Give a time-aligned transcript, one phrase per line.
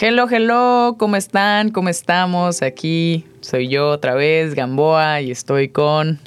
[0.00, 1.70] Hello, hello, ¿cómo están?
[1.70, 2.62] ¿Cómo estamos?
[2.62, 6.20] Aquí soy yo otra vez, Gamboa, y estoy con...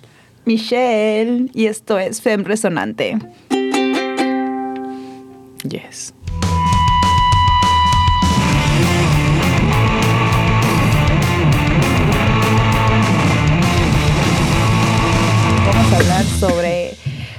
[0.44, 3.18] Michelle, y esto es Fem Resonante.
[5.64, 6.14] Yes.
[15.66, 16.96] Vamos a hablar sobre,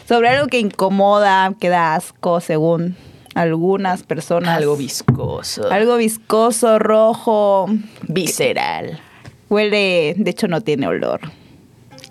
[0.09, 2.97] sobre algo que incomoda, que da asco según
[3.35, 4.57] algunas personas.
[4.57, 5.71] Algo viscoso.
[5.71, 7.67] Algo viscoso, rojo,
[8.09, 9.01] visceral.
[9.49, 11.21] Huele, de hecho no tiene olor.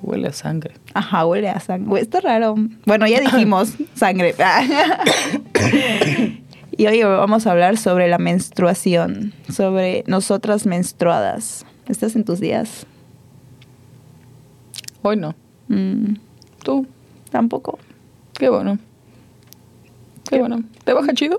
[0.01, 0.73] Huele a sangre.
[0.93, 2.01] Ajá, huele a sangre.
[2.01, 2.55] Está raro.
[2.85, 4.35] Bueno, ya dijimos sangre.
[6.71, 11.65] y hoy vamos a hablar sobre la menstruación, sobre nosotras menstruadas.
[11.87, 12.85] ¿Estás en tus días?
[15.03, 15.35] Hoy no.
[15.67, 16.15] Mm,
[16.63, 16.87] ¿Tú?
[17.31, 17.79] Tampoco.
[18.33, 18.79] Qué bueno.
[20.31, 20.63] Qué bueno.
[20.85, 21.37] ¿Te baja chido?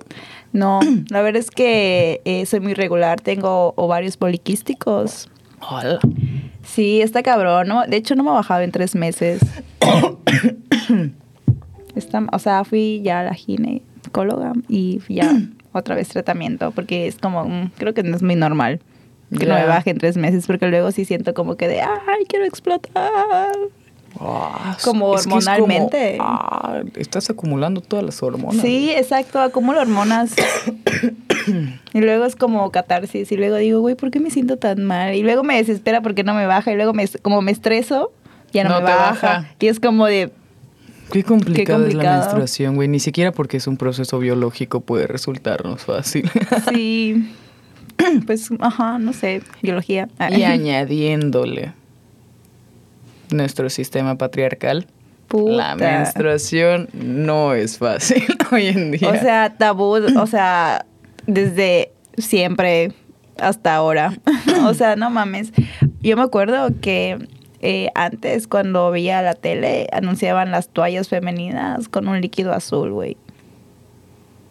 [0.53, 0.79] No,
[1.09, 3.21] la verdad es que eh, soy muy regular.
[3.21, 5.29] Tengo ovarios poliquísticos.
[5.69, 5.99] Hola.
[6.65, 7.67] Sí, está cabrón.
[7.69, 7.85] ¿no?
[7.87, 9.41] De hecho, no me ha bajado en tres meses.
[11.95, 15.31] Está- o sea, fui ya a la ginecóloga y ya
[15.73, 18.81] otra vez tratamiento porque es como, mm, creo que no es muy normal
[19.39, 22.25] que no me baje en tres meses porque luego sí siento como que de, ay,
[22.29, 23.51] quiero explotar.
[24.21, 26.17] Ah, Como es que es hormonalmente.
[26.19, 28.61] como, ah, estás acumulando todas las hormonas.
[28.63, 30.35] Sí, exacto, acumulo hormonas.
[31.95, 33.33] y luego es como catarsis.
[33.33, 35.15] Y luego digo, güey, ¿por qué me siento tan mal?
[35.15, 36.73] Y luego me desespera porque no me baja.
[36.73, 38.13] Y luego me, como me estreso,
[38.53, 39.27] ya no, No me te baja.
[39.29, 39.51] baja.
[39.61, 40.31] Y es como de,
[41.11, 42.21] Qué complicada es la complicado.
[42.21, 42.89] menstruación, güey.
[42.89, 46.31] Ni siquiera porque es un proceso biológico puede resultarnos fácil.
[46.73, 47.31] sí.
[48.27, 50.09] pues, ajá, no sé, biología.
[50.31, 51.73] y añadiéndole
[53.33, 54.87] nuestro sistema patriarcal,
[55.29, 55.53] Puta.
[55.53, 59.09] la menstruación no es fácil hoy en día.
[59.09, 60.87] O sea, tabú, o sea,
[61.27, 62.93] desde siempre
[63.39, 64.15] hasta ahora.
[64.67, 65.53] o sea, no mames.
[66.01, 67.19] Yo me acuerdo que
[67.61, 73.17] eh, antes cuando veía la tele anunciaban las toallas femeninas con un líquido azul, güey.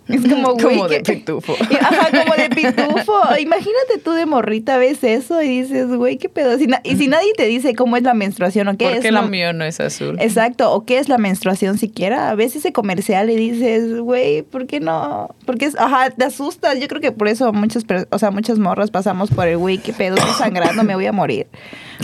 [0.08, 1.54] Es como, güey, Como de que- pitufo.
[1.70, 3.14] Y- Ajá, como de pitufo.
[3.40, 6.58] Imagínate tú de morrita ves eso y dices, güey, qué pedo.
[6.58, 9.12] Si y si nadie te dice cómo es la menstruación o qué ¿Por es qué
[9.12, 10.18] la mío no es azul?
[10.20, 12.30] Exacto, o qué es la menstruación siquiera.
[12.30, 15.30] A veces ese comercial y dices, güey, ¿por qué no?
[15.46, 16.80] Porque es, ajá, te asustas.
[16.80, 19.94] Yo creo que por eso muchas, o sea, muchas morras pasamos por el, güey, qué
[19.94, 21.48] pedo, estoy sangrando, me voy a morir.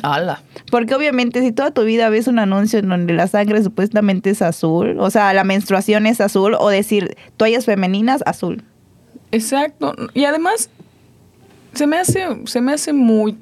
[0.03, 0.41] ¡Hala!
[0.72, 4.41] Porque obviamente si toda tu vida ves un anuncio en donde la sangre supuestamente es
[4.44, 7.86] azul, o sea, la menstruación es azul, o decir toallas femeninas,
[8.25, 8.63] azul.
[9.31, 9.93] Exacto.
[10.13, 10.69] Y además,
[11.73, 13.37] se me hace, se me hace muy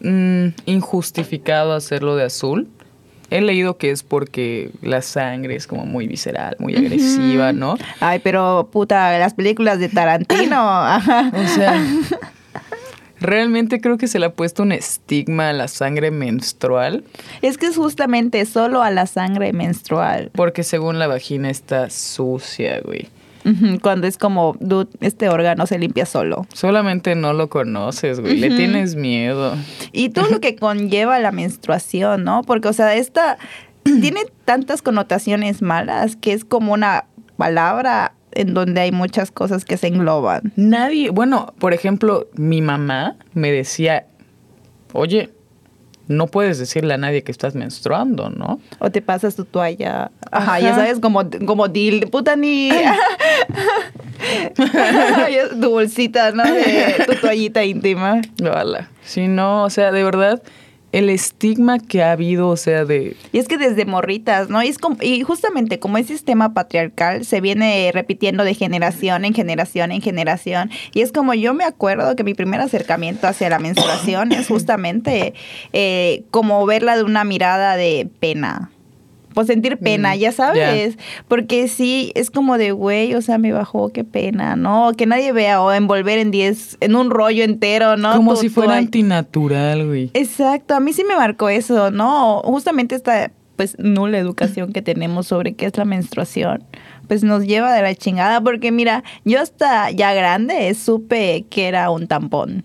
[0.00, 2.68] mm, injustificado hacerlo de azul.
[3.30, 7.76] He leído que es porque la sangre es como muy visceral, muy agresiva, ¿no?
[8.00, 11.30] Ay, pero puta, las películas de Tarantino, ajá.
[11.32, 11.80] O sea,
[13.20, 17.04] realmente creo que se le ha puesto un estigma a la sangre menstrual
[17.40, 20.30] Es que es justamente solo a la sangre menstrual.
[20.34, 23.08] porque según la vagina está sucia, güey.
[23.82, 26.46] Cuando es como, dude, este órgano se limpia solo.
[26.52, 28.38] Solamente no lo conoces, güey.
[28.38, 29.56] Le tienes miedo.
[29.92, 32.42] Y todo lo que conlleva la menstruación, ¿no?
[32.42, 33.38] Porque, o sea, esta
[33.84, 37.06] tiene tantas connotaciones malas que es como una
[37.36, 40.52] palabra en donde hay muchas cosas que se engloban.
[40.56, 44.06] Nadie, bueno, por ejemplo, mi mamá me decía,
[44.92, 45.30] oye,
[46.10, 48.60] no puedes decirle a nadie que estás menstruando, ¿no?
[48.80, 50.10] O te pasas tu toalla.
[50.32, 50.60] Ajá, Ajá.
[50.60, 52.70] ya sabes, como, como deal, puta ni.
[55.60, 56.42] Tu bolsita, ¿no?
[56.44, 58.20] De tu toallita íntima.
[58.40, 58.88] Hola.
[59.04, 60.42] Sí, no, o sea, de verdad,
[60.92, 63.16] el estigma que ha habido, o sea, de...
[63.32, 64.62] Y es que desde morritas, ¿no?
[64.62, 69.34] Y, es como- y justamente como es sistema patriarcal, se viene repitiendo de generación en
[69.34, 70.70] generación en generación.
[70.92, 75.34] Y es como yo me acuerdo que mi primer acercamiento hacia la menstruación es justamente
[75.72, 78.70] eh, como verla de una mirada de pena.
[79.34, 80.98] Pues sentir pena, Mm, ya sabes.
[81.28, 84.92] Porque sí, es como de, güey, o sea, me bajó, qué pena, ¿no?
[84.96, 88.16] Que nadie vea o envolver en 10, en un rollo entero, ¿no?
[88.16, 90.10] como Tu si fuera antinatural, güey.
[90.14, 92.40] Exacto, a mí sí me marcó eso, ¿no?
[92.44, 96.64] Justamente esta pues nula educación que tenemos sobre qué es la menstruación,
[97.06, 101.90] pues nos lleva de la chingada, porque mira, yo hasta ya grande supe que era
[101.90, 102.64] un tampón.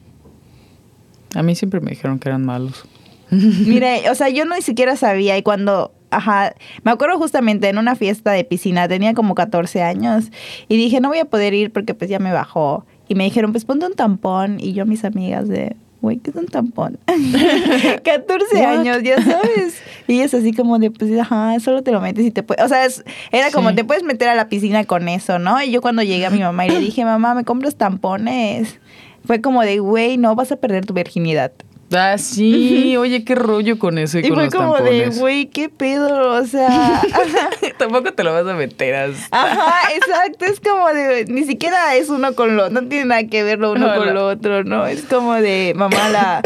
[1.33, 2.85] A mí siempre me dijeron que eran malos.
[3.29, 6.53] Mire, o sea, yo ni siquiera sabía y cuando, ajá,
[6.83, 10.31] me acuerdo justamente en una fiesta de piscina, tenía como 14 años
[10.67, 12.85] y dije, no voy a poder ir porque pues ya me bajó.
[13.07, 16.35] Y me dijeron, pues ponte un tampón y yo mis amigas de, güey, ¿qué es
[16.35, 16.97] un tampón?
[18.03, 18.65] 14 What?
[18.65, 19.81] años, ya sabes.
[20.07, 22.67] Y es así como de, pues, ajá, solo te lo metes y te puedes, o
[22.67, 23.75] sea, es- era como, Sí.
[23.75, 25.61] te puedes meter a la piscina con eso, ¿no?
[25.61, 28.79] Y yo cuando llegué a mi mamá y le dije, mamá, ¿me compras tampones?
[29.25, 31.51] fue como de, güey, no vas a perder tu virginidad.
[31.93, 35.45] Ah, sí, oye, qué rollo con eso y, Y con fue los como de, güey,
[35.45, 37.01] qué pedo, o sea...
[37.77, 39.21] Tampoco te lo vas a meter así.
[39.31, 43.43] Ajá, exacto, es como de, ni siquiera es uno con lo, no tiene nada que
[43.43, 44.13] ver lo uno No, con no.
[44.13, 44.87] lo otro, ¿no?
[44.87, 46.41] Es como de, mamá, la,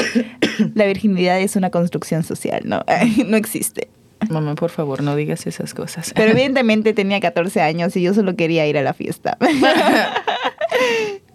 [0.76, 2.84] la virginidad es una construcción social, ¿no?
[3.26, 3.88] No existe.
[4.30, 6.12] Mamá, por favor, no digas esas cosas.
[6.14, 9.38] Pero evidentemente tenía 14 años y yo solo quería ir a la fiesta.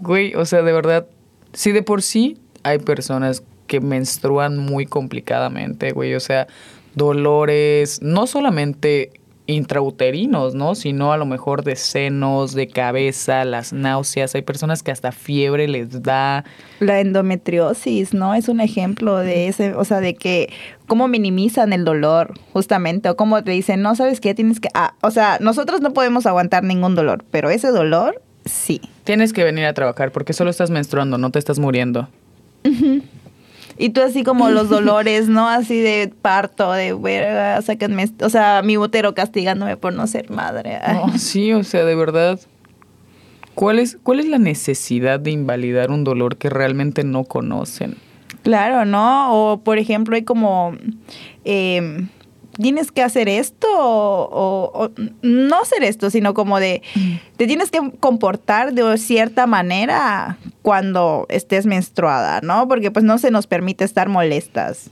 [0.00, 1.06] Güey, o sea, de verdad,
[1.54, 6.14] sí de por sí hay personas que menstruan muy complicadamente, güey.
[6.14, 6.46] O sea,
[6.94, 9.12] dolores, no solamente
[9.46, 10.74] intrauterinos, ¿no?
[10.74, 14.34] Sino a lo mejor de senos, de cabeza, las náuseas.
[14.34, 16.44] Hay personas que hasta fiebre les da.
[16.80, 18.34] La endometriosis, ¿no?
[18.34, 20.50] Es un ejemplo de ese, o sea, de que
[20.86, 24.94] cómo minimizan el dolor, justamente, o cómo te dicen, no, sabes qué, tienes que, ah,
[25.02, 28.80] o sea, nosotros no podemos aguantar ningún dolor, pero ese dolor, sí.
[29.04, 32.08] Tienes que venir a trabajar porque solo estás menstruando, no te estás muriendo.
[33.78, 35.48] Y tú así como los dolores, ¿no?
[35.48, 40.78] Así de parto, de verga, sáquenme, o sea, mi útero castigándome por no ser madre.
[40.92, 42.40] No, sí, o sea, de verdad.
[43.54, 47.96] ¿Cuál es, ¿Cuál es la necesidad de invalidar un dolor que realmente no conocen?
[48.42, 49.32] Claro, ¿no?
[49.32, 50.72] O por ejemplo, hay como,
[51.44, 52.06] eh,
[52.54, 54.90] tienes que hacer esto o, o- o
[55.22, 56.82] no hacer esto, sino como de,
[57.36, 62.66] te tienes que comportar de cierta manera cuando estés menstruada, ¿no?
[62.68, 64.88] Porque pues no se nos permite estar molestas.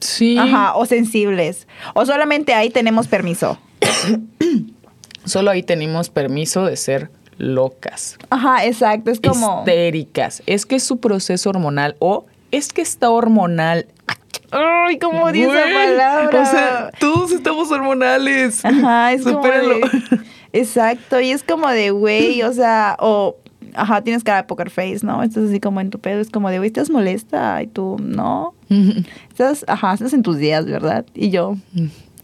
[0.00, 0.36] Sí.
[0.38, 1.66] Ajá, o sensibles.
[1.94, 3.58] O solamente ahí tenemos permiso.
[5.24, 9.10] Solo ahí tenemos permiso de ser locas, Ajá, exacto.
[9.10, 9.60] Es como.
[9.60, 10.42] histéricas.
[10.46, 13.86] Es que es su proceso hormonal o es que está hormonal.
[14.52, 16.42] Ay, ¿cómo dice esa palabra?
[16.42, 18.64] O sea, todos estamos hormonales.
[18.64, 19.78] Ajá, es como Supéralo.
[19.80, 20.20] de,
[20.52, 23.36] Exacto, y es como de, güey, o sea, o,
[23.74, 25.22] ajá, tienes cara de poker face, ¿no?
[25.22, 28.54] Estás así como en tu pedo, es como de, güey, estás molesta, y tú, no.
[29.30, 31.06] Estás, ajá, estás en tus días, ¿verdad?
[31.14, 31.56] Y yo,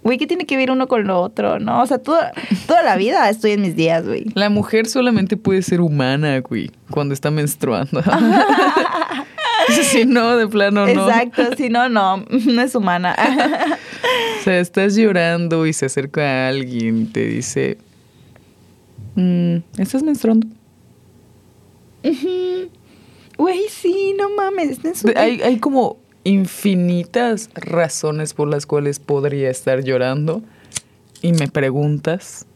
[0.03, 1.83] güey, ¿qué tiene que ver uno con lo otro, no?
[1.83, 2.33] O sea, toda,
[2.67, 4.27] toda la vida estoy en mis días, güey.
[4.35, 8.03] La mujer solamente puede ser humana, güey, cuando está menstruando.
[9.91, 11.09] si no, de plano no.
[11.09, 13.15] Exacto, si no, no, no es humana.
[14.41, 17.77] O sea, estás llorando y se acerca a alguien y te dice,
[19.17, 20.47] "Mm, ¿estás menstruando?
[23.37, 24.83] Güey, sí, no mames.
[24.83, 30.43] De- Hay, hay como infinitas razones por las cuales podría estar llorando
[31.23, 32.47] y me preguntas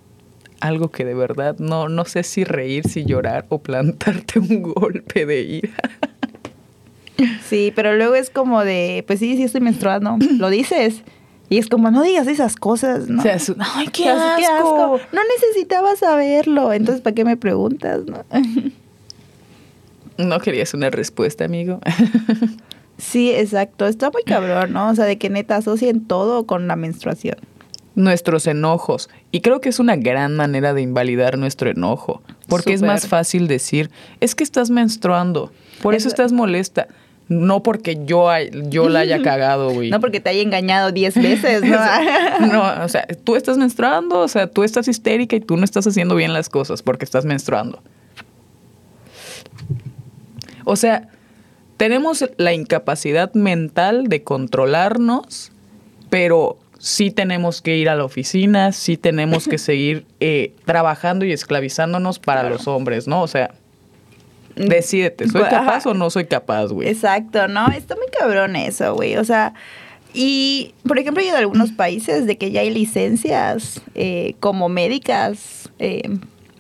[0.61, 5.27] algo que de verdad no, no sé si reír, si llorar o plantarte un golpe
[5.27, 5.91] de ira.
[7.49, 11.03] Sí, pero luego es como de, pues sí, sí estoy menstruando, lo dices.
[11.49, 13.21] Y es como, no digas esas cosas, ¿no?
[13.21, 14.99] O sea, es- ¡ay, qué asco!
[15.13, 18.25] No necesitabas saberlo, entonces ¿para qué me preguntas, no?
[20.19, 21.81] No querías una respuesta, amigo.
[22.99, 24.91] Sí, exacto, está muy cabrón, ¿no?
[24.91, 27.37] O sea, de que neta asocien todo con la menstruación.
[27.95, 29.09] Nuestros enojos.
[29.33, 32.23] Y creo que es una gran manera de invalidar nuestro enojo.
[32.49, 33.91] Porque es más fácil decir,
[34.21, 35.51] es que estás menstruando,
[35.83, 36.89] por eso Es- estás molesta.
[37.33, 38.29] No porque yo,
[38.69, 39.91] yo la haya cagado, güey.
[39.91, 41.79] No porque te haya engañado 10 veces, ¿no?
[42.53, 45.87] No, o sea, tú estás menstruando, o sea, tú estás histérica y tú no estás
[45.87, 47.83] haciendo bien las cosas porque estás menstruando.
[50.65, 51.09] O sea,
[51.77, 55.51] tenemos la incapacidad mental de controlarnos,
[56.11, 61.33] pero sí tenemos que ir a la oficina, sí tenemos que seguir eh, trabajando y
[61.33, 63.23] esclavizándonos para los hombres, ¿no?
[63.23, 63.55] O sea,
[64.57, 65.51] decídete, ¿soy Ajá.
[65.51, 66.89] capaz o no soy capaz, güey?
[66.89, 67.69] Exacto, ¿no?
[67.69, 69.17] Está muy cabrón eso, güey.
[69.17, 69.55] O sea,
[70.15, 75.71] y por ejemplo, hay en algunos países de que ya hay licencias eh, como médicas.
[75.79, 76.03] eh,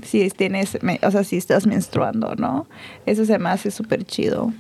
[0.02, 2.66] si tienes, o sea, si estás menstruando, ¿no?
[3.06, 4.52] Eso se me hace súper chido.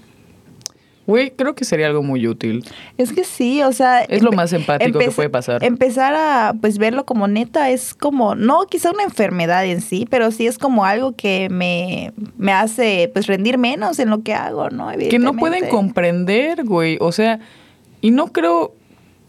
[1.06, 2.64] Güey, creo que sería algo muy útil.
[2.96, 4.02] Es que sí, o sea...
[4.02, 5.64] Es lo más empático que puede pasar.
[5.64, 10.30] Empezar a, pues, verlo como neta es como, no quizá una enfermedad en sí, pero
[10.30, 14.70] sí es como algo que me, me hace, pues, rendir menos en lo que hago,
[14.70, 14.90] ¿no?
[14.92, 16.98] que no pueden comprender, güey.
[17.00, 17.40] O sea,
[18.00, 18.74] y no creo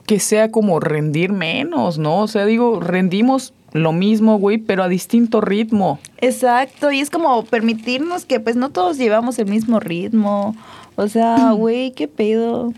[0.06, 2.20] que sea como rendir menos, ¿no?
[2.20, 6.00] O sea, digo, rendimos lo mismo, güey, pero a distinto ritmo.
[6.20, 10.56] Exacto, y es como permitirnos que pues no todos llevamos el mismo ritmo.
[10.96, 12.74] O sea, güey, qué pedo.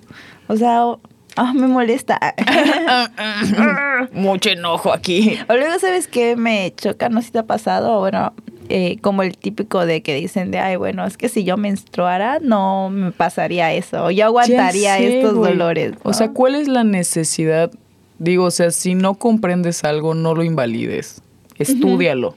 [0.48, 1.00] O sea, o-
[1.36, 2.20] ah, me molesta.
[4.14, 5.38] Mucho enojo aquí.
[5.50, 6.36] o luego, ¿sabes qué?
[6.36, 8.34] Me choca, no sé si te ha pasado, bueno,
[8.70, 12.40] eh, como el típico de que dicen de, ay, bueno, es que si yo menstruara,
[12.42, 14.12] no me pasaría eso.
[14.12, 15.94] Yo aguantaría sé, estos dolores.
[16.04, 16.32] O sea.
[16.32, 17.72] ¿cuál es la necesidad?
[18.18, 21.22] Digo, o sea, si no comprendes algo, no lo invalides.
[21.58, 22.36] Estúdialo.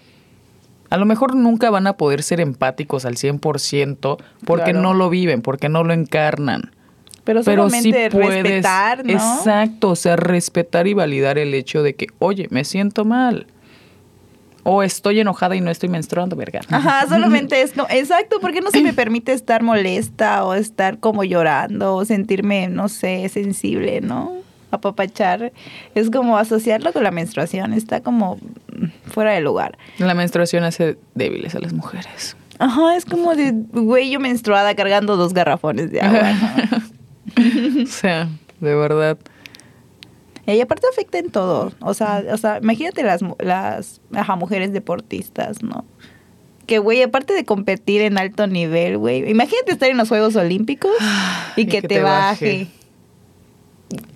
[0.91, 4.81] A lo mejor nunca van a poder ser empáticos al 100% porque Claro.
[4.81, 6.71] no lo viven, porque no lo encarnan.
[7.25, 9.13] Pero Pero sí solamente puedes, respetar, ¿no?
[9.13, 13.47] exacto, o sea, respetar y validar el hecho de que, oye, me siento mal.
[14.63, 16.61] O estoy enojada y no estoy menstruando, verga.
[16.71, 21.23] Ajá, solamente es como, exacto, porque no se me permite estar molesta o estar como
[21.25, 24.33] llorando o sentirme, no sé, sensible, ¿no?
[24.71, 25.53] Apapachar.
[25.95, 28.39] Es como asociarlo con la menstruación, está como
[29.11, 29.79] fuera de lugar.
[29.99, 32.37] La menstruación hace débiles a las mujeres.
[32.59, 36.33] Ajá, es como de, güey, yo menstruada cargando dos garrafones de agua.
[36.33, 37.83] ¿no?
[37.85, 38.29] o sea,
[38.61, 39.19] de verdad.
[40.55, 41.73] Y aparte afecta en todo.
[41.81, 45.85] O sea, o sea imagínate las, las ajá, mujeres deportistas, ¿no?
[46.67, 50.93] Que, güey, aparte de competir en alto nivel, güey, imagínate estar en los Juegos Olímpicos
[51.57, 52.69] y, que, te, baje.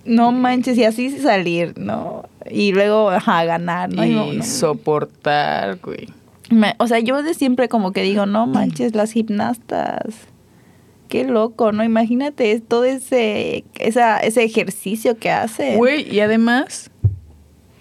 [0.05, 2.25] No manches, y así salir, ¿no?
[2.49, 4.05] Y luego, ajá, ganar, ¿no?
[4.05, 4.43] y no.
[4.43, 6.09] soportar, güey.
[6.49, 10.13] Me- o sea, yo de siempre como que digo, no manches, las gimnastas.
[11.07, 11.83] Qué loco, ¿no?
[11.83, 15.77] Imagínate todo ese, esa, ese ejercicio que hacen.
[15.77, 16.91] Güey, y además,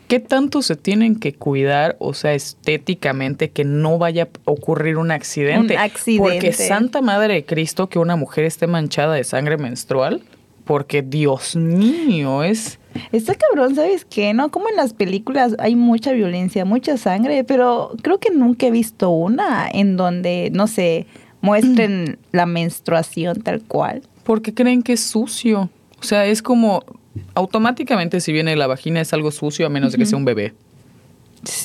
[0.09, 5.11] ¿qué tanto se tienen que cuidar, o sea, estéticamente, que no vaya a ocurrir un
[5.11, 5.75] accidente?
[5.75, 6.23] Un accidente.
[6.35, 10.23] Porque Santa Madre de Cristo que una mujer esté manchada de sangre menstrual,
[10.65, 12.79] porque Dios mío, es...
[13.11, 14.35] Está cabrón, ¿sabes qué?
[14.35, 14.51] ¿No?
[14.51, 19.11] Como en las películas hay mucha violencia, mucha sangre, pero creo que nunca he visto
[19.11, 21.07] una en donde, no sé,
[21.41, 24.03] muestren la menstruación tal cual.
[24.25, 25.71] Porque creen que es sucio.
[26.01, 26.85] O sea, es como
[27.35, 30.55] automáticamente si viene la vagina es algo sucio a menos de que sea un bebé.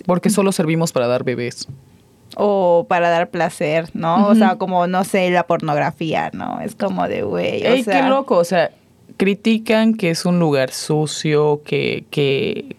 [0.05, 1.67] Porque solo servimos para dar bebés.
[2.35, 4.27] O para dar placer, ¿no?
[4.27, 6.59] O sea, como, no sé, la pornografía, ¿no?
[6.61, 8.01] Es como de, güey, o Ey, sea...
[8.01, 8.37] qué loco.
[8.37, 8.71] O sea,
[9.15, 12.75] critican que es un lugar sucio, que, que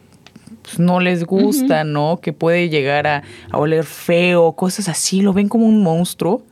[0.62, 2.20] pues, no les gusta, ¿no?
[2.20, 5.22] Que puede llegar a, a oler feo, cosas así.
[5.22, 6.42] Lo ven como un monstruo,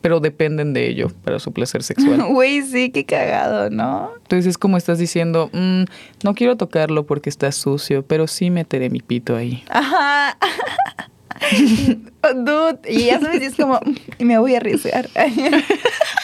[0.00, 2.22] pero dependen de ello para su placer sexual.
[2.32, 4.10] Güey, sí, qué cagado, ¿no?
[4.22, 5.84] Entonces es como estás diciendo, "Mm,
[6.24, 9.62] no quiero tocarlo porque está sucio, pero sí meteré mi pito ahí.
[9.68, 10.38] Ajá.
[12.34, 13.80] Dude, y ya sabes, y es como,
[14.18, 15.08] y me voy a arriesgar.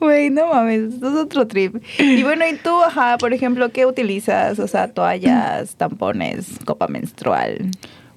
[0.00, 1.76] Güey, no mames, esto es otro trip.
[1.98, 4.58] Y bueno, y tú, ajá, por ejemplo, ¿qué utilizas?
[4.58, 7.70] O sea, toallas, tampones, copa menstrual.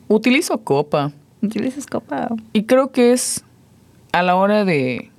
[0.08, 2.30] Utilizo copa ¿Utilizas copa?
[2.54, 3.44] y creo que es
[4.12, 5.10] a la hora de,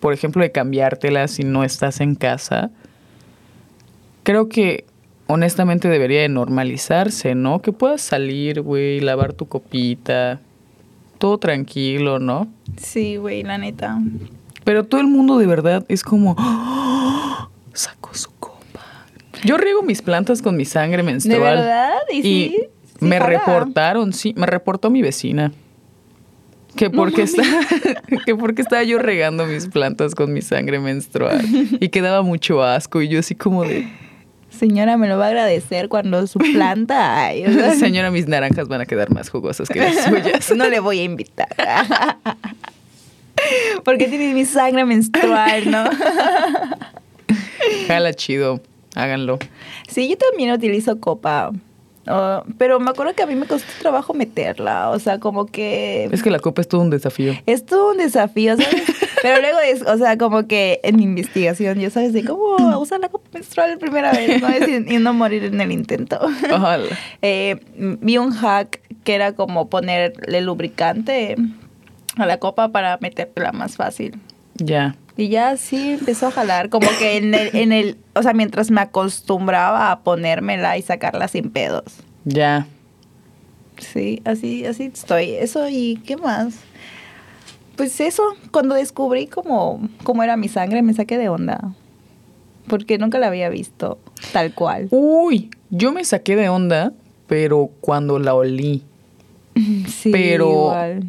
[0.00, 2.70] por ejemplo, de cambiártela si no estás en casa.
[4.22, 4.84] Creo que
[5.26, 7.60] honestamente debería de normalizarse, ¿no?
[7.60, 10.40] Que puedas salir, güey, lavar tu copita,
[11.18, 12.48] todo tranquilo, ¿no?
[12.76, 13.98] Sí, güey, la neta.
[14.64, 18.80] Pero todo el mundo de verdad es como, "Ah, sacó su copa.
[19.44, 21.38] Yo riego mis plantas con mi sangre menstrual.
[21.40, 21.90] ¿De verdad?
[22.10, 22.56] ¿Y, Y sí?
[22.98, 25.52] sí me reportaron, sí, me reportó mi vecina.
[26.76, 27.42] Que porque, está,
[28.26, 31.40] que porque estaba yo regando mis plantas con mi sangre menstrual.
[31.78, 33.00] Y que daba mucho asco.
[33.00, 33.86] Y yo así como de,
[34.50, 37.24] Señora, me lo va a agradecer cuando su planta...
[37.26, 37.44] ay,
[37.78, 40.52] señora, mis naranjas van a quedar más jugosas que las suyas.
[40.56, 41.48] No le voy a invitar.
[43.84, 45.84] Porque tiene mi sangre menstrual, ¿no?
[47.88, 48.60] Jala chido,
[48.94, 49.38] háganlo.
[49.88, 51.52] Sí, yo también utilizo copa.
[52.06, 54.90] Oh, pero me acuerdo que a mí me costó trabajo meterla.
[54.90, 56.04] O sea, como que.
[56.12, 57.32] Es que la copa es todo un desafío.
[57.46, 58.82] Es todo un desafío, ¿sabes?
[59.22, 63.00] Pero luego, es, o sea, como que en mi investigación, ya sabes, de cómo usar
[63.00, 64.48] la copa menstrual primera vez, ¿no?
[64.92, 66.18] Y no morir en el intento.
[66.52, 66.88] Ojalá.
[67.22, 71.36] Eh, vi un hack que era como ponerle lubricante
[72.18, 74.18] a la copa para metértela más fácil.
[74.56, 74.96] Ya.
[75.16, 78.70] Y ya sí empezó a jalar, como que en el, en el, o sea, mientras
[78.70, 81.84] me acostumbraba a ponérmela y sacarla sin pedos.
[82.24, 82.66] Ya.
[83.78, 85.30] Sí, así, así estoy.
[85.30, 86.56] Eso y qué más.
[87.76, 91.72] Pues eso, cuando descubrí cómo, cómo era mi sangre, me saqué de onda.
[92.68, 93.98] Porque nunca la había visto
[94.32, 94.88] tal cual.
[94.90, 96.92] Uy, yo me saqué de onda,
[97.26, 98.82] pero cuando la olí.
[99.88, 101.08] Sí, Pero- igual.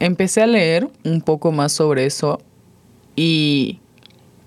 [0.00, 2.38] Empecé a leer un poco más sobre eso
[3.14, 3.80] y,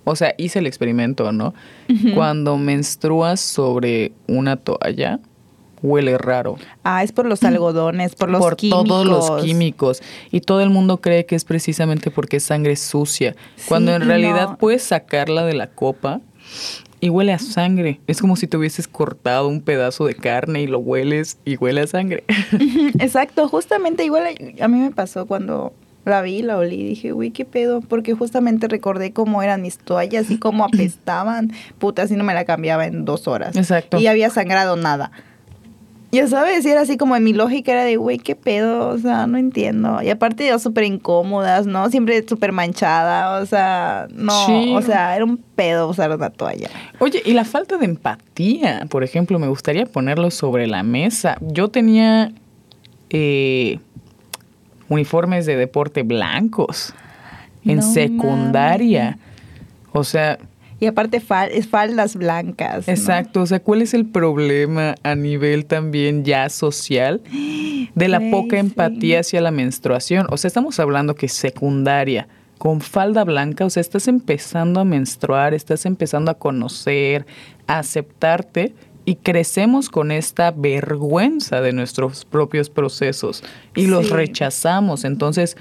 [0.03, 1.53] o sea, hice el experimento, ¿no?
[2.13, 5.19] Cuando menstruas sobre una toalla,
[5.81, 6.57] huele raro.
[6.83, 8.87] Ah, es por los algodones, por los por químicos.
[8.87, 10.01] todos los químicos.
[10.31, 13.35] Y todo el mundo cree que es precisamente porque es sangre sucia.
[13.67, 14.57] Cuando en realidad no.
[14.57, 16.21] puedes sacarla de la copa
[17.01, 17.99] y huele a sangre.
[18.07, 21.81] Es como si te hubieses cortado un pedazo de carne y lo hueles y huele
[21.81, 22.23] a sangre.
[22.99, 24.23] Exacto, justamente igual
[24.59, 25.73] a- mí me pasó cuando
[26.05, 30.31] la vi, la olí, dije, uy, qué pedo, porque justamente recordé cómo eran mis toallas
[30.31, 31.51] y cómo apestaban.
[31.77, 33.55] Puta, si no me la cambiaba en dos horas.
[33.55, 33.99] Exacto.
[33.99, 35.11] Y había sangrado nada.
[36.11, 38.97] Ya sabes, y era así como en mi lógica era de, güey, qué pedo, o
[38.97, 40.01] sea, no entiendo.
[40.01, 41.87] Y aparte yo súper incómodas, ¿no?
[41.91, 44.73] Siempre súper manchada, o sea, no, Sí.
[44.75, 46.69] o sea, era un pedo usar una toalla.
[46.97, 51.37] Oye, y la falta de empatía, por ejemplo, me gustaría ponerlo sobre la mesa.
[51.41, 52.31] Yo tenía
[53.11, 53.77] eh,
[54.87, 56.93] uniformes de deporte blancos
[57.65, 59.19] en No secundaria.
[59.91, 60.39] O sea,
[60.79, 62.87] Y aparte fal faldas blancas.
[62.87, 62.93] ¿no?
[62.93, 63.41] exacto.
[63.41, 67.21] O sea, ¿cuál es el problema a nivel también ya social
[67.95, 68.59] de la poca sí.
[68.59, 70.27] empatía hacia la menstruación?
[70.29, 72.27] O sea, estamos hablando que secundaria.
[72.57, 77.25] Con falda blanca, o sea, estás empezando a menstruar, estás empezando a conocer,
[77.67, 78.73] a aceptarte
[79.05, 83.43] y crecemos con esta vergüenza de nuestros propios procesos
[83.75, 85.05] y los rechazamos.
[85.05, 85.55] Entonces,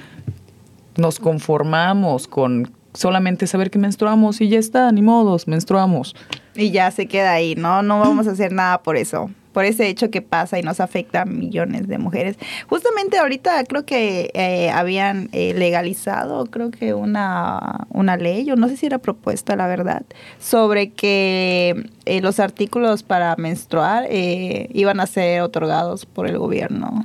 [0.96, 6.14] nos conformamos con solamente saber que menstruamos y ya está, ni modos, menstruamos.
[6.54, 7.82] Y ya se queda ahí, ¿no?
[7.82, 9.30] No vamos a hacer nada por eso.
[9.52, 12.36] Por ese hecho que pasa y nos afecta a millones de mujeres.
[12.68, 18.68] Justamente ahorita creo que eh, habían eh, legalizado, creo que una, una ley, o no
[18.68, 20.02] sé si era propuesta, la verdad,
[20.38, 27.04] sobre que eh, los artículos para menstruar eh, iban a ser otorgados por el gobierno.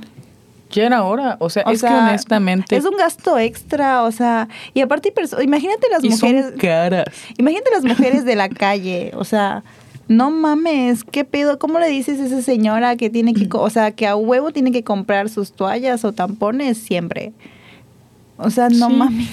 [0.74, 1.36] ¿Quién ahora?
[1.38, 2.74] O sea, O es que honestamente...
[2.76, 6.46] Es un gasto extra, o sea, y aparte, imagínate las y mujeres.
[6.46, 7.04] son caras.
[7.38, 9.62] Imagínate las mujeres de la calle, o sea,
[10.08, 11.60] no mames, ¿qué pedo?
[11.60, 14.72] ¿Cómo le dices a esa señora que tiene que, o sea, que a huevo tiene
[14.72, 17.32] que comprar sus toallas o tampones siempre?
[18.36, 18.94] O sea, no Sí.
[18.96, 19.28] mames.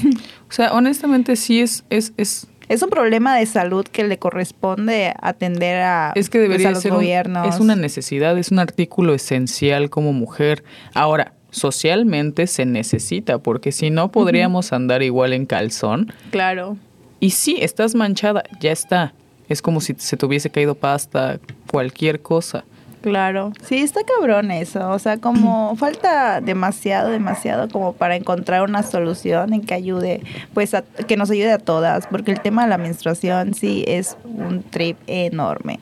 [0.47, 5.13] O sea, honestamente sí es, es, es, Es un problema de salud que le corresponde
[5.21, 7.47] atender a, es que pues, debería a los ser un- gobiernos.
[7.53, 10.63] es una necesidad, es un artículo esencial como mujer.
[10.93, 16.13] Ahora, socialmente se necesita, porque si no podríamos andar igual en calzón.
[16.31, 16.77] Claro.
[17.19, 19.13] Y sí, estás manchada, ya está.
[19.49, 21.39] Es como si se te hubiese caído pasta,
[21.69, 22.63] cualquier cosa.
[23.01, 28.83] Claro, sí, está cabrón eso, o sea, como falta demasiado, demasiado como para encontrar una
[28.83, 30.21] solución en que ayude,
[30.53, 34.17] pues, a- que nos ayude a todas, porque el tema de la menstruación sí es
[34.23, 35.79] un trip enorme.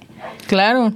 [0.47, 0.93] Claro,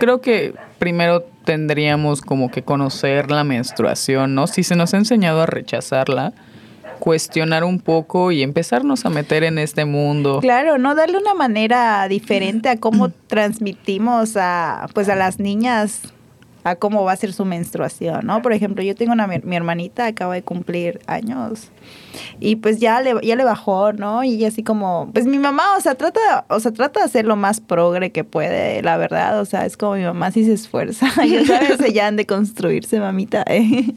[0.00, 4.46] creo que primero tendríamos como que conocer la menstruación, ¿no?
[4.46, 6.32] Si se nos ha enseñado a rechazarla,
[6.98, 10.40] cuestionar un poco y empezarnos a meter en este mundo.
[10.40, 16.00] Claro, no darle una manera diferente a cómo transmitimos a, pues, a las niñas
[16.66, 18.42] a cómo va a ser su menstruación, ¿no?
[18.42, 21.70] Por ejemplo, yo tengo una mi, hermanita acaba de cumplir años
[22.40, 24.24] y pues ya le ya le bajó, ¿no?
[24.24, 27.36] Y así como, pues mi mamá, o sea, trata, o sea, trata de hacer lo
[27.36, 31.06] más progre que puede, la verdad, o sea, es como mi mamá sí se esfuerza,
[31.24, 33.44] ya sabes, ella han de construirse, mamita.
[33.46, 33.94] ¿eh?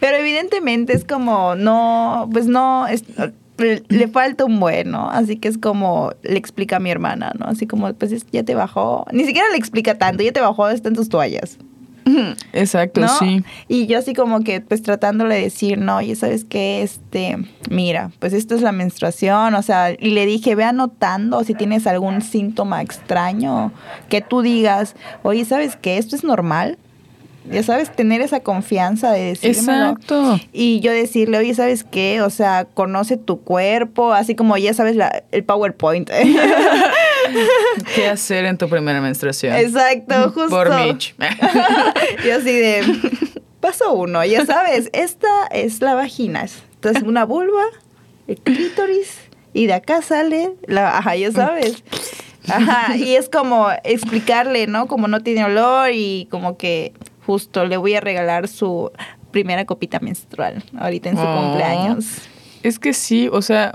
[0.00, 3.04] Pero evidentemente es como no, pues no es
[3.88, 5.10] le- falta un buen, ¿no?
[5.10, 7.46] Así que es como le explica a mi hermana, ¿no?
[7.46, 9.06] Así como, pues es- ya te bajó.
[9.12, 11.58] Ni siquiera le explica tanto, ya te bajó, están tus toallas.
[12.52, 13.08] Exacto, ¿no?
[13.08, 13.42] sí.
[13.68, 16.82] Y yo así como que pues tratándole de decir, no, oye, ¿sabes qué?
[16.82, 17.36] Este,
[17.70, 21.86] mira, pues esto es la menstruación, o sea, y le dije, ve anotando si tienes
[21.86, 23.72] algún síntoma extraño,
[24.08, 25.98] que tú digas, oye, ¿sabes qué?
[25.98, 26.78] Esto es normal.
[27.50, 29.92] Ya sabes, tener esa confianza de decírmelo.
[29.92, 30.38] Exacto.
[30.52, 32.20] Y yo decirle, oye, ¿sabes qué?
[32.20, 36.10] O sea, conoce tu cuerpo, así como ya sabes la, el PowerPoint.
[37.94, 39.54] ¿Qué hacer en tu primera menstruación?
[39.56, 40.48] Exacto, justo.
[40.50, 41.14] Por Mitch.
[42.24, 42.82] y así de,
[43.60, 46.44] paso uno, ya sabes, esta es la vagina.
[46.44, 47.64] Esta es una vulva,
[48.26, 49.18] el clítoris,
[49.52, 51.82] y de acá sale la, ajá, ya sabes.
[52.48, 54.86] Ajá, y es como explicarle, ¿no?
[54.86, 56.92] Como no tiene olor y como que
[57.26, 58.90] justo le voy a regalar su
[59.30, 61.40] primera copita menstrual ahorita en su Oh.
[61.42, 62.06] cumpleaños.
[62.62, 63.72] Es que sí, o sea,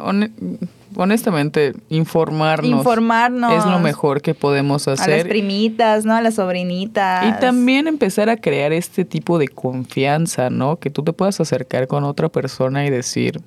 [0.96, 3.54] honestamente, informarnos, Informarnos.
[3.54, 5.28] es lo mejor que podemos A las hacer.
[5.28, 6.14] primitas, ¿no?
[6.14, 7.26] A las sobrinitas.
[7.28, 10.78] Y también empezar a crear este tipo de confianza, ¿no?
[10.78, 13.42] Que tú te puedas acercar con otra persona y decir,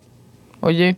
[0.60, 0.96] oye,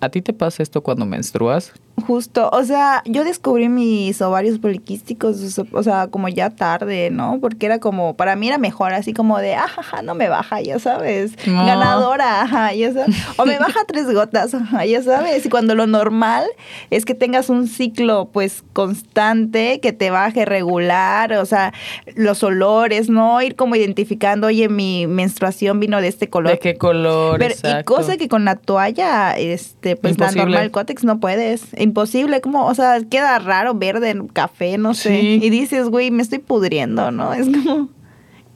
[0.00, 1.72] ¿a ti te pasa esto cuando menstruas?
[2.06, 7.38] Justo, o sea, yo descubrí mis ovarios poliquísticos, o sea- como ya tarde, ¿no?
[7.40, 10.78] Porque era como, para mí era mejor, así como de, ajaja, no me baja, ya
[10.78, 11.66] sabes, No.
[11.66, 15.86] ganadora, ajá, ya sabes, o me baja tres gotas, ajá, ya sabes, y cuando lo
[15.86, 16.44] normal
[16.90, 21.72] es que tengas un ciclo, pues, constante, que te baje regular, o sea,
[22.14, 23.40] los olores, ¿no?
[23.42, 26.52] Ir como identificando, oye, mi menstruación vino de este color.
[26.52, 27.38] ¿De qué color?
[27.38, 31.62] Pero, y cosa que con la toalla, este, pues la normal Cotex no puedes.
[31.90, 35.20] Imposible, como, o sea, queda raro, verde, café, no sé.
[35.20, 35.40] Sí.
[35.42, 37.34] Y dices, güey, me estoy pudriendo, ¿no?
[37.34, 37.88] Es como,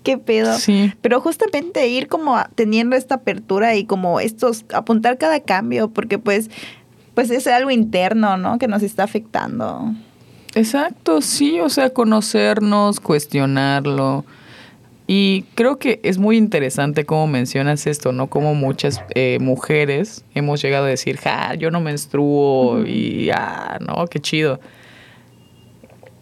[0.05, 0.57] ¿qué pedo?
[0.57, 0.93] Sí.
[1.01, 6.49] Pero justamente ir como teniendo esta apertura y como estos, apuntar cada cambio, porque pues,
[7.15, 8.59] pues es algo interno, ¿no?
[8.59, 9.93] Que nos está afectando.
[10.55, 14.25] Exacto, sí, o sea, conocernos, cuestionarlo,
[15.07, 18.29] Y creo que es muy interesante cómo mencionas esto, ¿no?
[18.29, 24.07] Como muchas eh, mujeres hemos llegado a decir, ja, yo no menstruo y, ah, no,
[24.07, 24.61] qué chido.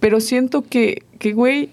[0.01, 1.71] Pero siento que, que, güey,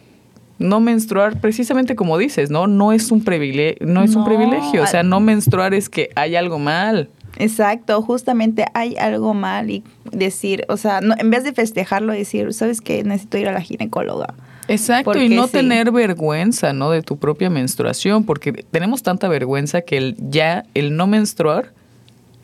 [0.59, 2.67] no menstruar, precisamente como dices, ¿no?
[2.67, 4.83] No es un privilegio, no es un privilegio.
[4.83, 7.09] O sea, no menstruar es que hay algo mal.
[7.37, 12.53] Exacto, justamente hay algo mal y decir, o sea, no, en vez de festejarlo, decir,
[12.53, 13.03] ¿sabes qué?
[13.03, 14.35] Necesito ir a la ginecóloga.
[14.69, 16.91] Exacto, y no tener vergüenza, ¿no?
[16.91, 21.73] De tu propia menstruación, porque tenemos tanta vergüenza que el, ya el no menstruar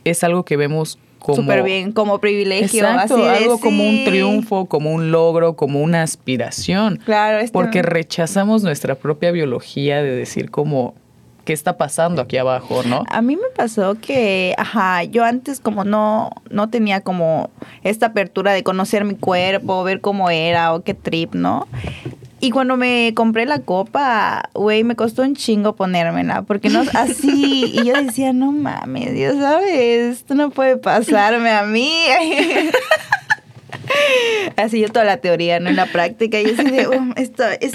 [0.03, 1.38] es algo que vemos como...
[1.38, 2.83] Súper bien, como privilegio.
[2.83, 6.99] Exacto, algo como un triunfo, como un logro, como una aspiración.
[7.05, 7.39] Claro.
[7.39, 10.93] Este porque rechazamos nuestra propia biología de decir como
[11.45, 13.03] qué está pasando aquí abajo, ¿no?
[13.10, 17.49] A mí me pasó que, ajá, yo antes como no, no tenía como
[17.84, 21.67] esta apertura de conocer mi cuerpo, ver cómo era o qué trip, ¿no?
[22.41, 27.71] Y cuando me compré la copa, güey, me costó un chingo ponérmela, porque no así.
[27.73, 31.91] Y yo decía, no mames, Dios sabes, esto no puede pasarme a mí.
[34.58, 36.39] Así yo toda la teoría, no en la práctica.
[36.39, 37.73] Y así de, oh, esto, es,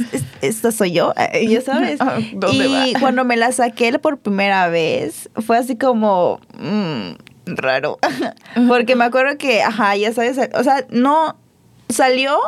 [0.73, 1.13] soy yo,
[1.49, 2.01] ya sabes.
[2.01, 2.19] Ah,
[2.53, 7.13] y cuando me la saqué por primera vez, fue así como mm,
[7.47, 7.99] raro.
[8.69, 11.37] Porque me acuerdo que, ajá, ya sabes, o sea, no
[11.89, 12.39] salió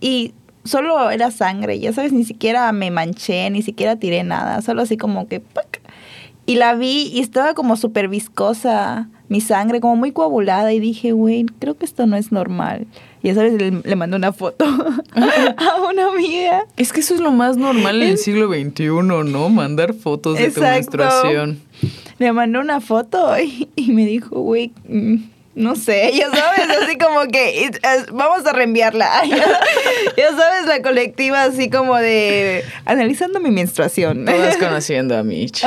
[0.00, 0.34] y
[0.64, 4.96] solo era sangre, ya sabes, ni siquiera me manché, ni siquiera tiré nada, solo así
[4.96, 5.42] como que...
[6.46, 11.12] Y la vi y estaba como súper viscosa mi sangre, como muy coagulada, y dije,
[11.12, 12.88] güey, creo que esto no es normal.
[13.22, 14.64] Y esa vez le, le mandé una foto
[15.14, 16.64] a una amiga.
[16.76, 19.48] Es que eso es lo más normal en el siglo XXI, ¿no?
[19.48, 21.60] Mandar fotos de tu menstruación.
[22.18, 25.16] Le mandé una foto y, y me dijo, güey, mm,
[25.54, 27.70] no sé, ya sabes, así como que
[28.12, 29.10] vamos a reenviarla.
[30.16, 34.24] Ya, sabes, la colectiva así como de analizando mi menstruación.
[34.24, 35.64] Todas conociendo a Mitch.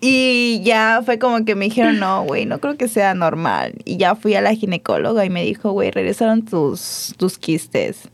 [0.00, 3.74] Y ya fue como que me dijeron, no, güey, no creo que sea normal.
[3.84, 8.08] Y ya fui a la ginecóloga y me dijo, güey, regresaron tus, tus quistes.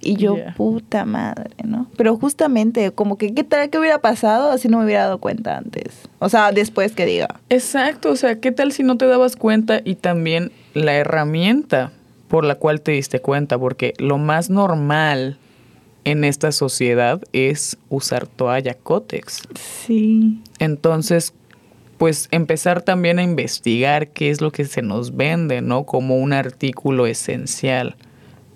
[0.00, 1.90] Y yo, puta madre, ¿no?
[1.96, 5.58] Pero justamente, como que, ¿qué tal que hubiera pasado si no me hubiera dado cuenta
[5.58, 6.08] antes?
[6.20, 7.40] O sea, después que diga.
[7.48, 11.92] Exacto, o sea, ¿qué tal si no te dabas cuenta y también la herramienta
[12.28, 13.58] por la cual te diste cuenta?
[13.58, 15.38] Porque lo más normal
[16.06, 19.42] en esta sociedad es usar toalla cótex.
[19.84, 20.40] Sí.
[20.60, 21.34] Entonces,
[21.98, 25.84] pues empezar también a investigar qué es lo que se nos vende, ¿no?
[25.84, 27.96] Como un artículo esencial.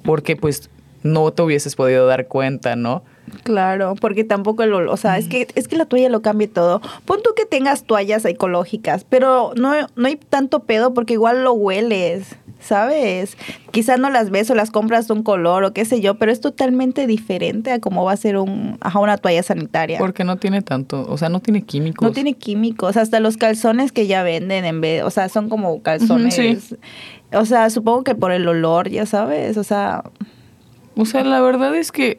[0.04, 0.70] Porque pues
[1.02, 3.02] no te hubieses podido dar cuenta, ¿no?
[3.44, 6.80] Claro, porque tampoco lo, o sea, es que es que la toalla lo cambia todo.
[7.04, 11.52] Pon tú que tengas toallas ecológicas, pero no, no hay tanto pedo porque igual lo
[11.52, 13.36] hueles, ¿sabes?
[13.70, 16.32] Quizás no las ves o las compras de un color o qué sé yo, pero
[16.32, 19.98] es totalmente diferente a cómo va a ser un, ajá, una toalla sanitaria.
[19.98, 22.06] Porque no tiene tanto, o sea, no tiene químicos.
[22.06, 25.82] No tiene químicos, hasta los calzones que ya venden en vez, o sea, son como
[25.82, 26.34] calzones.
[26.34, 26.58] sí.
[27.32, 30.02] O sea, supongo que por el olor, ya sabes, o sea,
[30.96, 32.18] o sea, la verdad es que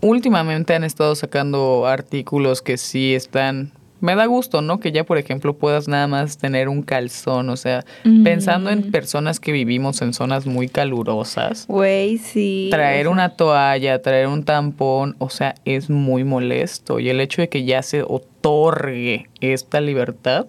[0.00, 3.72] últimamente han estado sacando artículos que sí están...
[4.00, 4.80] Me da gusto, ¿no?
[4.80, 7.48] Que ya, por ejemplo, puedas nada más tener un calzón.
[7.48, 7.86] O sea,
[8.22, 11.64] pensando en personas que vivimos en zonas muy calurosas.
[11.68, 12.68] Güey, sí.
[12.70, 17.00] Traer una toalla, traer un tampón, o sea, es muy molesto.
[17.00, 20.48] Y el hecho de que ya se otorgue esta libertad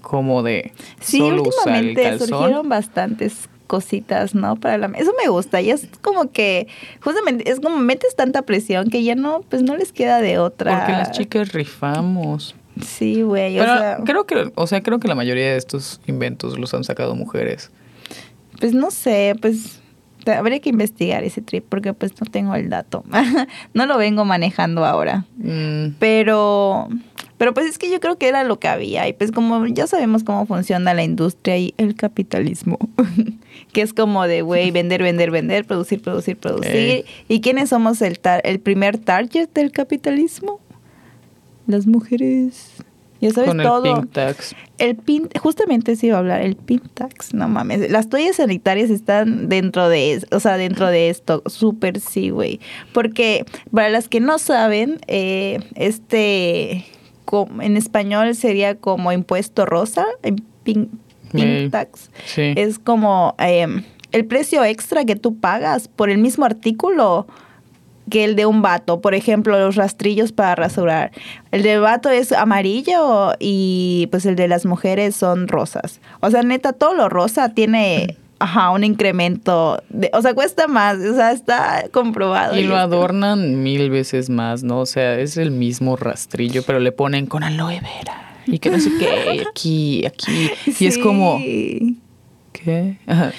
[0.00, 2.28] como de sí, solo usar el calzón.
[2.28, 4.56] surgieron bastantes cositas, ¿no?
[4.56, 6.66] Para la eso me gusta y es como que
[7.00, 10.76] justamente es como metes tanta presión que ya no pues no les queda de otra.
[10.76, 12.56] Porque las chicas rifamos.
[12.84, 16.58] Sí, güey, o sea, creo que o sea, creo que la mayoría de estos inventos
[16.58, 17.70] los han sacado mujeres.
[18.58, 19.80] Pues no sé, pues
[20.26, 23.04] habría que investigar ese trip porque pues no tengo el dato.
[23.74, 25.26] no lo vengo manejando ahora.
[25.36, 25.94] Mm.
[26.00, 26.88] Pero
[27.40, 29.08] pero pues es que yo creo que era lo que había.
[29.08, 32.78] Y pues como ya sabemos cómo funciona la industria y el capitalismo,
[33.72, 37.04] que es como de, güey, vender, vender, vender, producir, producir, producir.
[37.28, 40.60] ¿Y quiénes somos el, el primer target del capitalismo?
[41.66, 42.72] Las mujeres.
[43.20, 43.84] Ya sabes Con todo.
[43.84, 44.54] El pink tax.
[44.78, 47.90] El pin, justamente se iba a hablar, el pink tax, no mames.
[47.90, 52.60] Las toallas sanitarias están dentro de, o sea, dentro de esto, súper sí, güey.
[52.94, 56.86] Porque para las que no saben, eh, este
[57.60, 60.06] en español sería como impuesto rosa,
[60.64, 60.88] pink,
[61.70, 62.10] tax.
[62.36, 67.26] Es como em, el precio extra que tú pagas por el mismo artículo
[68.10, 69.00] que el de un vato.
[69.00, 71.12] Por ejemplo, los rastrillos para rasurar.
[71.52, 76.00] El del vato es amarillo y pues el de las mujeres son rosas.
[76.20, 79.82] O sea, neta, todo lo rosa tiene ajá, un incremento.
[79.88, 80.98] De, o sea, cuesta más.
[80.98, 82.58] O sea, está comprobado.
[82.58, 84.80] Y lo adornan mil veces más, ¿no?
[84.80, 88.29] O sea, es el mismo rastrillo, pero le ponen con aloe vera.
[88.46, 90.50] Y que no sé qué, aquí, aquí.
[90.78, 91.38] Y es como.
[92.52, 92.96] ¿qué?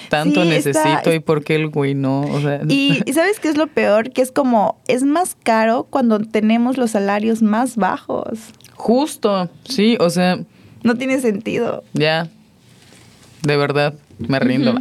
[0.10, 2.22] Tanto Sí, está- necesito y por qué el güey no.
[2.22, 4.12] O sea, Y, y ¿sabes qué es lo peor?
[4.12, 8.40] Que es como, es más caro cuando tenemos los salarios más bajos.
[8.76, 10.40] justo, sí, o sea,
[10.84, 11.84] No tiene sentido.
[11.94, 12.30] ya,
[13.44, 13.94] de verdad,
[14.28, 14.76] me rindo.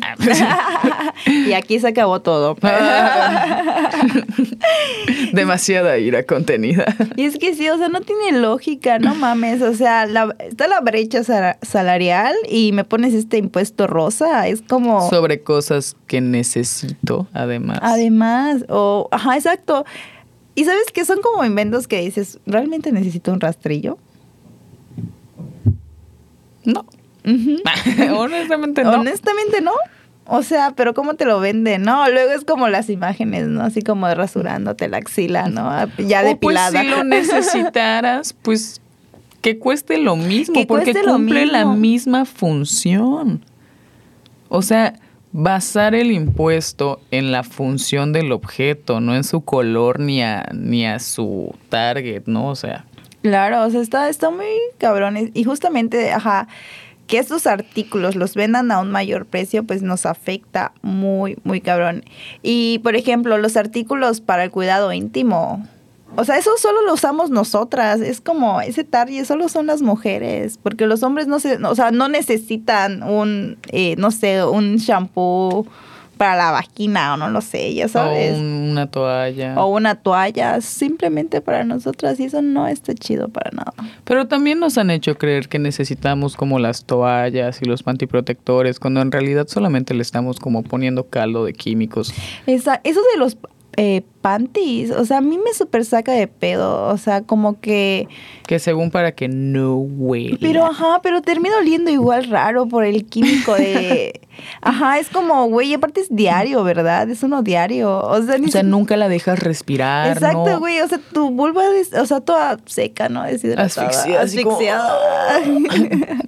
[1.27, 2.57] y aquí se acabó todo.
[5.33, 6.85] Demasiada ira contenida.
[7.17, 9.63] Y es que sí, o sea, no tiene lógica, no mames.
[9.63, 11.23] O sea, la- está la brecha
[11.63, 14.49] salarial y me pones este impuesto rosa.
[14.49, 15.09] Es como.
[15.11, 17.79] Sobre cosas que necesito, además.
[17.83, 19.09] Además, o.
[19.11, 19.85] Ajá, exacto.
[20.55, 23.99] Y sabes que son como inventos que dices, ¿realmente necesito un rastrillo?
[26.65, 26.85] No.
[28.17, 28.93] Honestamente no.
[28.93, 29.73] Honestamente no.
[30.27, 31.83] O sea, pero ¿cómo te lo venden?
[31.83, 33.63] No, luego es como las imágenes, ¿no?
[33.63, 35.71] Así como rasurándote la axila, ¿no?
[35.99, 36.71] Ya O, depilada.
[36.71, 38.81] Pues si lo necesitaras, pues
[39.41, 43.45] que cueste lo mismo, Que porque cumple la misma función.
[44.49, 44.95] O sea,
[45.33, 50.87] basar el impuesto en la función del objeto, no en su color ni a, ni
[50.87, 52.49] a su target, ¿no?
[52.49, 52.85] O sea,
[53.23, 54.47] Claro, o sea, está, está muy
[54.79, 55.31] cabrones.
[55.35, 56.49] Y justamente, ajá,
[57.11, 62.05] que estos artículos los vendan a un mayor precio, pues nos afecta muy, muy cabrón.
[62.41, 65.67] Y, por ejemplo, los artículos para el cuidado íntimo.
[66.17, 68.01] O sea, eso solo lo usamos nosotras.
[68.01, 70.57] Es como ese target solo son las mujeres.
[70.63, 75.67] Porque los hombres no se, o sea, no necesitan un, eh, no sé, un shampoo
[76.21, 78.35] para la vagina o no lo sé, ya sabes.
[78.35, 79.55] o un- una toalla.
[79.59, 83.73] o una toalla simplemente para nosotras y eso no está chido para nada.
[84.05, 89.01] Pero también nos han hecho creer que necesitamos como las toallas y los pantiprotectores, cuando
[89.01, 92.13] en realidad solamente le estamos como poniendo caldo de químicos.
[92.47, 93.39] Esa, eso de los
[93.79, 98.09] eh, panties, o sea, a mí me super saca de pedo, o sea, como que...
[98.47, 100.37] Que según para que no huela.
[100.39, 104.20] Pero ajá, pero termina oliendo igual raro por el químico de...
[104.63, 107.09] Ajá, es como, güey, aparte es diario, ¿verdad?
[107.11, 110.59] Es uno diario, o sea, ni O sea, si- nunca la dejas respirar, Exacto, ¿no?
[110.59, 111.63] güey, o sea, tu vulva,
[112.01, 113.23] o sea, toda seca, ¿no?
[113.25, 113.89] Deshidratada.
[114.23, 114.99] Asfixiada.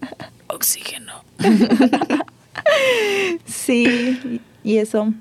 [0.49, 1.13] Oxígeno.
[3.45, 5.13] sí, y eso.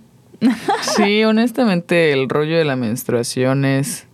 [0.96, 4.06] Sí, honestamente, el rollo de la menstruación es...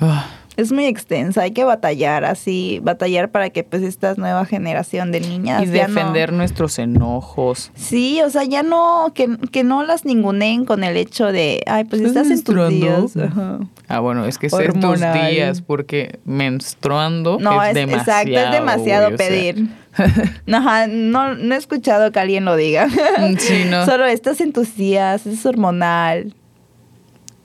[0.00, 0.26] Ah,
[0.58, 5.20] Es muy extensa, hay que batallar así, batallar para que pues esta nueva generación de
[5.20, 7.70] niñas y ya no- defender nuestros enojos.
[7.76, 11.84] Sí, o sea, ya no, que, que no las ninguneen con el hecho de, ay,
[11.84, 13.16] pues ¿Estás estás en tus días.
[13.16, 13.60] Ajá.
[13.86, 15.30] Ah, bueno, es que es en tus Hormonal.
[15.30, 18.20] días, porque menstruando No, es, es, demasiado.
[18.22, 19.28] exacto, es demasiado güey, o sea.
[19.28, 19.68] pedir.
[20.52, 22.88] Ajá, no, no he escuchado que alguien lo diga.
[22.88, 23.86] Mm, sí, no.
[23.86, 26.34] Solo estás en tus días, es hormonal.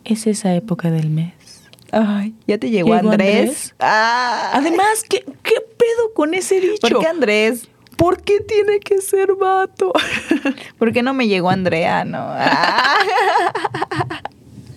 [0.03, 1.31] Es esa época del mes.
[1.95, 3.39] Ay, ya te llegó, ¿Llegó Andrés.
[3.39, 3.75] Andrés?
[3.79, 6.77] Ah, Además, ¿qué, ¿qué pedo con ese dicho?
[6.81, 7.67] ¿por qué Andrés?
[7.95, 9.93] ¿Por qué tiene que ser vato?
[10.79, 12.03] ¿Por qué no me llegó Andrea?
[12.03, 12.17] No.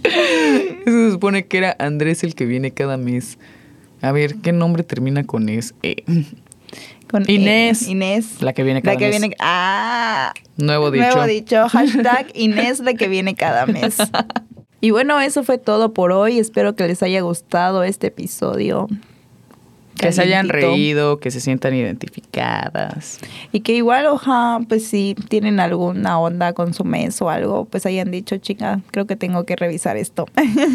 [0.08, 0.84] Ah.
[0.84, 3.38] Se supone que era Andrés el que viene cada mes.
[4.02, 5.74] A ver, ¿qué nombre termina con es?
[5.82, 6.04] Eh,
[7.10, 7.88] Con Inés.
[7.88, 7.90] E.
[7.92, 8.40] Inés.
[8.40, 9.18] La que viene cada La que mes.
[9.20, 9.36] viene.
[9.40, 10.32] Ah.
[10.58, 11.06] Nuevo dicho.
[11.06, 11.68] Nuevo dicho.
[11.68, 13.96] Hashtag Inés la que viene cada mes.
[14.80, 16.38] Y bueno, eso fue todo por hoy.
[16.38, 18.88] Espero que les haya gustado este episodio.
[19.98, 23.18] Que se hayan reído, que se sientan identificadas.
[23.50, 27.86] Y que igual, oja, pues si tienen alguna onda con su mes o algo, pues
[27.86, 30.26] hayan dicho, chica, creo que tengo que revisar esto.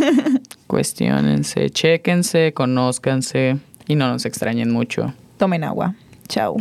[0.67, 5.13] Cuestiónense, chéquense, conózcanse y no nos extrañen mucho.
[5.37, 5.93] Tomen agua.
[6.27, 6.57] Chao.